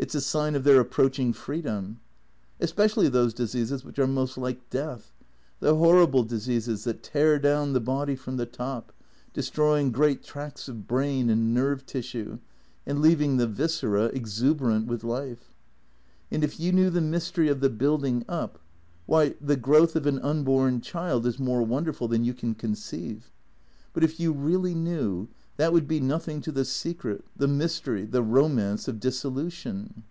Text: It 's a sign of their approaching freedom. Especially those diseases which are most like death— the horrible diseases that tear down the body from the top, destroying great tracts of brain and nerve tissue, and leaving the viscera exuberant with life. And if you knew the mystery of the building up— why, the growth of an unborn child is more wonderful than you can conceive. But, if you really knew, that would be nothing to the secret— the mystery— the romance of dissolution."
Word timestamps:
It 0.00 0.12
's 0.12 0.14
a 0.14 0.20
sign 0.20 0.54
of 0.54 0.62
their 0.62 0.78
approaching 0.78 1.32
freedom. 1.32 1.98
Especially 2.60 3.08
those 3.08 3.34
diseases 3.34 3.84
which 3.84 3.98
are 3.98 4.06
most 4.06 4.38
like 4.38 4.70
death— 4.70 5.12
the 5.58 5.74
horrible 5.74 6.22
diseases 6.22 6.84
that 6.84 7.02
tear 7.02 7.36
down 7.40 7.72
the 7.72 7.80
body 7.80 8.14
from 8.14 8.36
the 8.36 8.46
top, 8.46 8.92
destroying 9.32 9.90
great 9.90 10.22
tracts 10.22 10.68
of 10.68 10.86
brain 10.86 11.28
and 11.28 11.52
nerve 11.52 11.84
tissue, 11.84 12.38
and 12.86 13.00
leaving 13.00 13.38
the 13.38 13.48
viscera 13.48 14.04
exuberant 14.14 14.86
with 14.86 15.02
life. 15.02 15.52
And 16.30 16.44
if 16.44 16.60
you 16.60 16.70
knew 16.70 16.90
the 16.90 17.00
mystery 17.00 17.48
of 17.48 17.58
the 17.58 17.68
building 17.68 18.24
up— 18.28 18.60
why, 19.06 19.34
the 19.40 19.56
growth 19.56 19.96
of 19.96 20.06
an 20.06 20.20
unborn 20.20 20.80
child 20.80 21.26
is 21.26 21.40
more 21.40 21.64
wonderful 21.64 22.06
than 22.06 22.22
you 22.22 22.34
can 22.34 22.54
conceive. 22.54 23.32
But, 23.92 24.04
if 24.04 24.20
you 24.20 24.32
really 24.32 24.76
knew, 24.76 25.26
that 25.56 25.72
would 25.72 25.88
be 25.88 25.98
nothing 25.98 26.40
to 26.40 26.52
the 26.52 26.64
secret— 26.64 27.24
the 27.36 27.48
mystery— 27.48 28.04
the 28.06 28.22
romance 28.22 28.86
of 28.86 29.00
dissolution." 29.00 30.04